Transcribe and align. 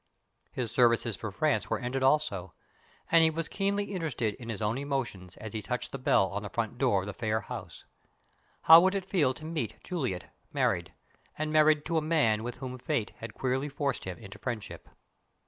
His 0.51 0.71
services 0.71 1.15
for 1.15 1.31
France 1.31 1.69
were 1.69 1.77
ended 1.77 2.01
also; 2.01 2.55
and 3.11 3.23
he 3.23 3.29
was 3.29 3.47
keenly 3.47 3.93
interested 3.93 4.33
in 4.39 4.49
his 4.49 4.59
own 4.59 4.79
emotions 4.79 5.37
as 5.37 5.53
he 5.53 5.61
touched 5.61 5.91
the 5.91 5.99
bell 5.99 6.31
on 6.31 6.41
the 6.41 6.49
front 6.49 6.79
door 6.79 7.01
of 7.01 7.05
the 7.05 7.13
Phayre 7.13 7.41
house. 7.43 7.83
How 8.63 8.81
would 8.81 8.95
it 8.95 9.05
feel 9.05 9.35
to 9.35 9.45
meet 9.45 9.75
Juliet 9.83 10.33
married 10.51 10.91
and 11.37 11.53
married 11.53 11.85
to 11.85 11.97
a 11.99 12.01
man 12.01 12.41
with 12.41 12.55
whom 12.55 12.79
fate 12.79 13.11
had 13.17 13.35
queerly 13.35 13.69
forced 13.69 14.05
him 14.05 14.17
into 14.17 14.39
friendship? 14.39 14.89